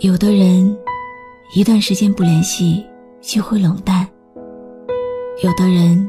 [0.00, 0.78] 有的人
[1.56, 2.86] 一段时间不联系
[3.20, 4.08] 就会冷淡，
[5.42, 6.08] 有的人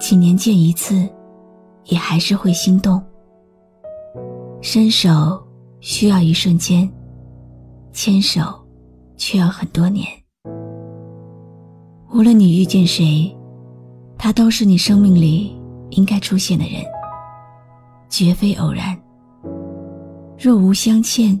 [0.00, 1.08] 几年见一次
[1.84, 3.00] 也还是会心动。
[4.60, 5.40] 伸手
[5.78, 6.90] 需要一瞬间，
[7.92, 8.42] 牵手
[9.16, 10.04] 却要很多年。
[12.12, 13.32] 无论你遇见谁，
[14.18, 15.56] 他都是你生命里
[15.90, 16.82] 应该出现的人，
[18.08, 18.98] 绝非偶然。
[20.36, 21.40] 若无相欠。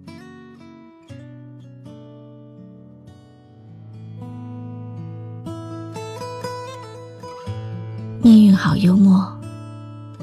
[8.61, 9.27] 好幽默，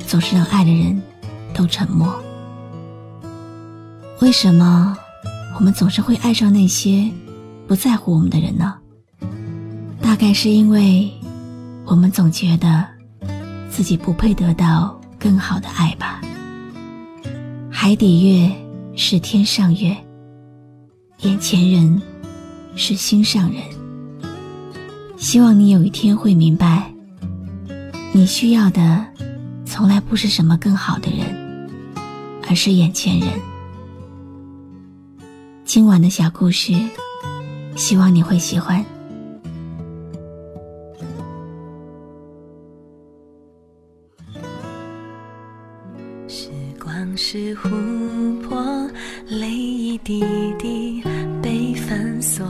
[0.07, 1.03] 总是让爱的人
[1.53, 2.17] 都沉默。
[4.21, 4.97] 为什么
[5.57, 7.11] 我们总是会爱上那些
[7.67, 8.77] 不在乎我们的人呢？
[10.01, 11.11] 大概是因为
[11.85, 12.87] 我们总觉得
[13.69, 16.21] 自己不配得到更好的爱吧。
[17.69, 18.49] 海底月
[18.95, 19.97] 是天上月，
[21.23, 22.01] 眼前人
[22.77, 23.61] 是心上人。
[25.17, 26.95] 希望你有一天会明白。
[28.19, 29.07] 你需要的，
[29.65, 31.71] 从来不是什么更好的人，
[32.49, 33.29] 而是眼前人。
[35.65, 36.75] 今晚的小故事，
[37.77, 38.85] 希望你会喜欢。
[46.27, 46.51] 时
[46.83, 48.91] 光是琥珀，
[49.29, 50.25] 泪一滴
[50.59, 51.05] 滴
[51.41, 52.45] 被反锁。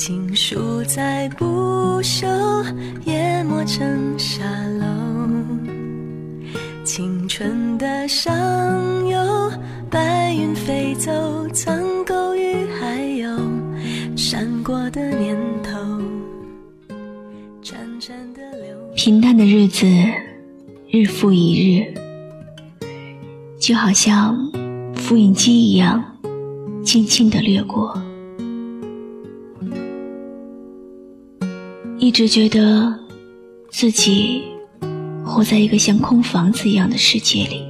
[0.00, 2.26] 情书再不朽，
[3.04, 4.42] 淹没成沙
[4.78, 4.86] 漏。
[6.84, 8.34] 青春的上
[9.06, 9.52] 游，
[9.90, 13.28] 白云飞走，苍狗与还有
[14.16, 15.78] 闪过的念头。
[18.96, 19.86] 平淡的日子，
[20.88, 21.94] 日复一日，
[23.58, 24.34] 就好像
[24.94, 26.02] 复印机一样，
[26.82, 28.02] 轻轻的掠过。
[32.10, 32.92] 一直觉得
[33.70, 34.42] 自己
[35.24, 37.64] 活在一个像空房子一样的世界里，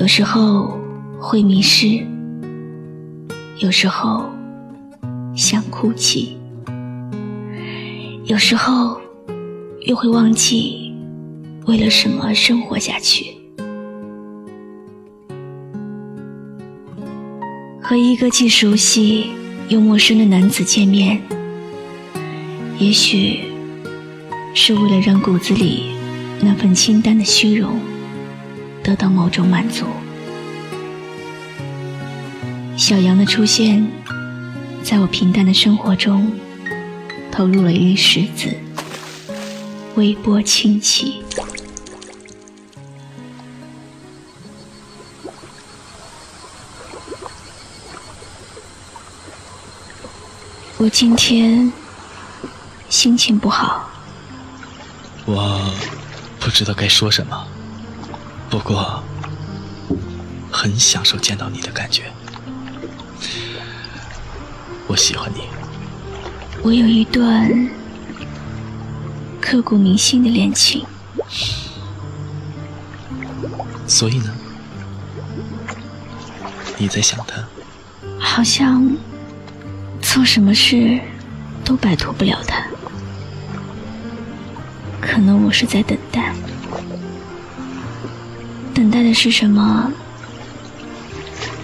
[0.00, 0.78] 有时候
[1.20, 2.02] 会迷失，
[3.58, 4.24] 有时候
[5.36, 6.38] 想哭泣，
[8.24, 8.98] 有时候
[9.82, 10.94] 又会忘记
[11.66, 13.26] 为了什么而生活下去。
[17.78, 19.26] 和一个既熟悉
[19.68, 21.20] 又陌生的男子见面。
[22.80, 23.40] 也许
[24.54, 25.94] 是为了让骨子里
[26.40, 27.78] 那份清淡的虚荣
[28.82, 29.84] 得到某种满足。
[32.78, 33.86] 小杨的出现，
[34.82, 36.32] 在我平淡的生活中
[37.30, 38.56] 投入了一粒石子，
[39.96, 41.22] 微波轻起。
[50.78, 51.70] 我今天。
[52.90, 53.88] 心情不好，
[55.24, 55.72] 我
[56.40, 57.46] 不知道该说什么，
[58.50, 59.02] 不过
[60.50, 62.12] 很享受见到你的感觉。
[64.88, 65.42] 我喜欢你。
[66.62, 67.48] 我有一段
[69.40, 70.84] 刻骨铭心的恋情，
[73.86, 74.34] 所以呢，
[76.76, 77.40] 你在想他？
[78.18, 78.84] 好像
[80.02, 81.00] 做什么事
[81.64, 82.66] 都摆脱不了他。
[85.00, 86.32] 可能我是在等待，
[88.74, 89.90] 等待的是什么，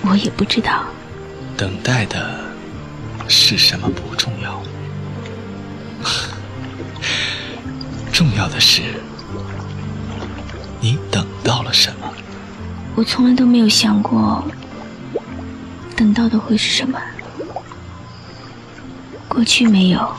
[0.02, 0.84] 我也不知道。
[1.56, 2.40] 等待的
[3.28, 4.62] 是什么不重要，
[8.12, 8.82] 重要的是
[10.80, 12.12] 你等到了什么。
[12.94, 14.42] 我从来都没有想过，
[15.94, 16.98] 等到的会是什么。
[19.28, 20.16] 过去没有，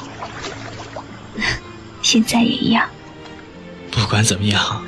[2.02, 2.88] 现在也一样。
[4.08, 4.86] 不管怎么样，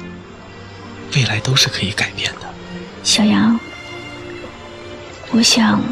[1.14, 2.54] 未来都是可以改变的。
[3.04, 3.60] 小杨，
[5.32, 5.84] 我想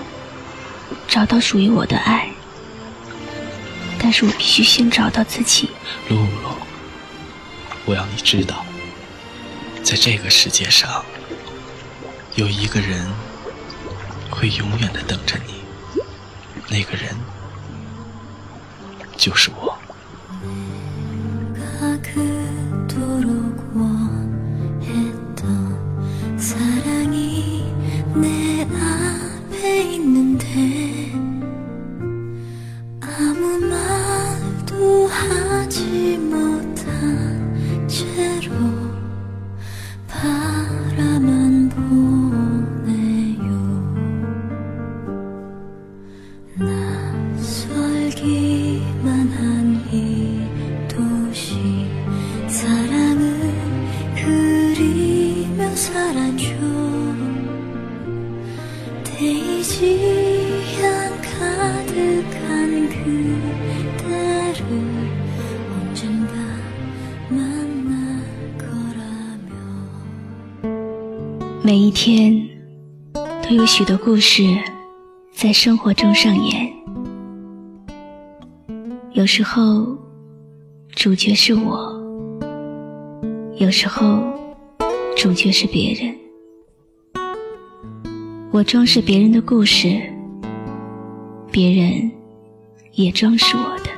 [1.10, 2.32] 找到属于我的爱，
[4.00, 5.72] 但是我必须先找到自己。
[6.08, 6.56] 露露，
[7.84, 8.66] 我要你知道，
[9.84, 11.04] 在这个世界上，
[12.36, 13.12] 有一个人
[14.30, 15.56] 会永远的等着你，
[16.70, 17.14] 那个人
[19.18, 19.77] 就是我。
[26.38, 27.74] 사랑이
[28.16, 28.47] 내
[71.68, 72.34] 每一天
[73.44, 74.42] 都有许多故事
[75.34, 76.74] 在生活中上演，
[79.12, 79.86] 有时候
[80.92, 81.92] 主角是我，
[83.58, 84.18] 有时候
[85.18, 86.16] 主角是别人。
[88.50, 90.02] 我装饰别人的故事，
[91.52, 92.10] 别人
[92.94, 93.90] 也装饰我的。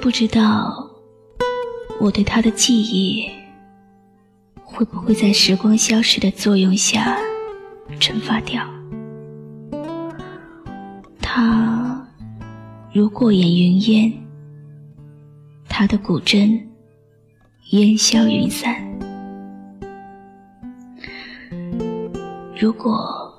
[0.00, 0.88] 不知道
[1.98, 3.28] 我对他的记忆。
[4.80, 7.14] 会不会在时光消逝的作用下
[7.98, 8.66] 蒸发掉？
[11.20, 12.02] 他
[12.90, 14.10] 如过眼云烟，
[15.68, 16.58] 他的古筝
[17.72, 18.74] 烟消云散。
[22.58, 23.30] 如果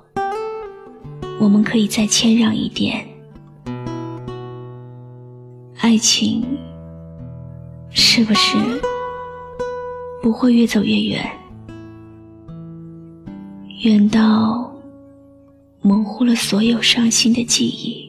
[1.40, 3.04] 我们可以再谦让一点，
[5.80, 6.56] 爱情
[7.90, 8.56] 是不是？
[10.22, 11.28] 不会越走越远，
[13.82, 14.72] 远到
[15.80, 18.08] 模糊了所有伤心的记忆，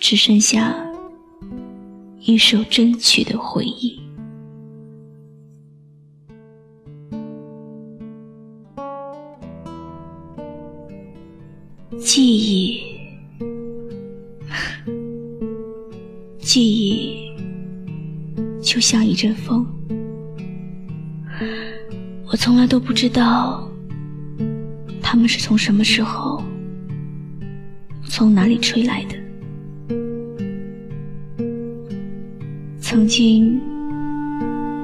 [0.00, 0.74] 只剩下
[2.18, 4.00] 一首真曲的回忆。
[12.00, 12.82] 记忆，
[16.40, 17.32] 记忆，
[18.60, 19.64] 就像一阵风。
[22.44, 23.66] 从来都不知道，
[25.00, 26.44] 他们是从什么时候、
[28.06, 29.16] 从哪里吹来的。
[32.78, 33.58] 曾经，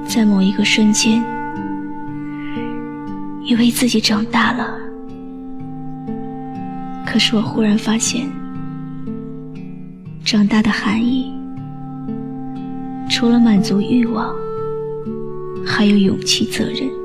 [0.07, 1.23] 在某一个瞬间，
[3.43, 4.75] 以为自己长大了，
[7.05, 8.27] 可是我忽然发现，
[10.25, 11.31] 长大的含义，
[13.07, 14.33] 除了满足欲望，
[15.63, 17.00] 还有勇气、责任。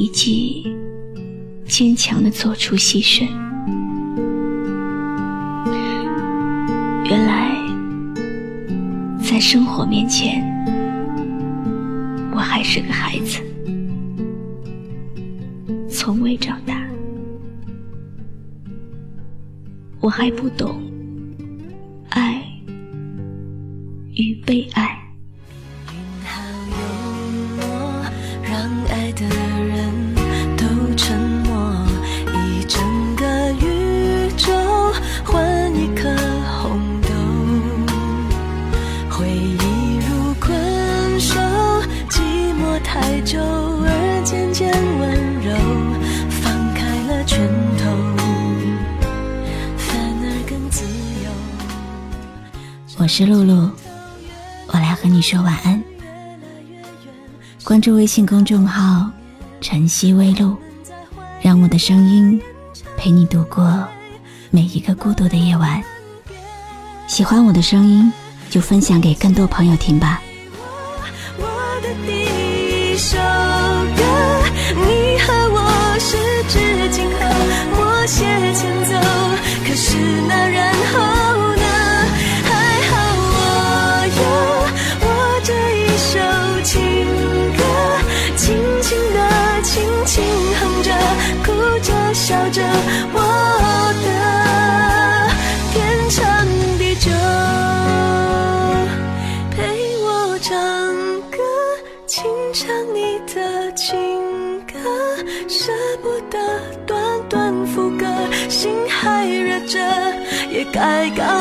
[0.00, 0.64] 以及
[1.66, 3.28] 坚强的做出牺牲。
[7.04, 7.54] 原来，
[9.22, 10.42] 在生活面前，
[12.32, 13.42] 我还是个孩子，
[15.90, 16.82] 从未长大。
[20.00, 20.80] 我还不懂
[53.12, 53.68] 是露露，
[54.68, 55.82] 我来和你说晚安。
[57.64, 59.10] 关注微信公众号
[59.60, 60.56] “晨曦微露”，
[61.42, 62.40] 让我的声音
[62.96, 63.84] 陪你度过
[64.52, 65.82] 每一个孤独的夜晚。
[67.08, 68.12] 喜欢我的声音，
[68.48, 70.22] 就分享给更多朋友听吧。
[105.80, 106.38] 舍不得
[106.86, 108.04] 短短副歌，
[108.50, 109.78] 心还热着，
[110.50, 111.39] 也该告